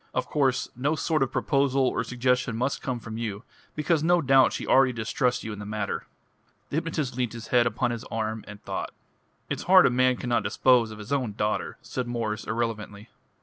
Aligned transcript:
Of 0.15 0.25
course 0.25 0.67
no 0.75 0.95
sort 0.95 1.21
of 1.21 1.31
proposal 1.31 1.85
or 1.87 2.03
suggestion 2.03 2.57
must 2.57 2.81
come 2.81 2.99
from 2.99 3.19
you 3.19 3.43
because 3.75 4.01
no 4.01 4.19
doubt 4.19 4.51
she 4.51 4.65
already 4.65 4.93
distrusts 4.93 5.43
you 5.43 5.53
in 5.53 5.59
the 5.59 5.63
matter." 5.63 6.07
The 6.71 6.77
hypnotist 6.77 7.15
leant 7.17 7.33
his 7.33 7.49
head 7.49 7.67
upon 7.67 7.91
his 7.91 8.03
arm 8.05 8.43
and 8.47 8.59
thought. 8.63 8.93
"It's 9.47 9.61
hard 9.69 9.85
a 9.85 9.91
man 9.91 10.15
cannot 10.17 10.41
dispose 10.41 10.89
of 10.89 10.97
his 10.97 11.13
own 11.13 11.33
daughter," 11.33 11.77
said 11.83 12.07
Mwres 12.07 12.47
irrelevantly. 12.47 13.09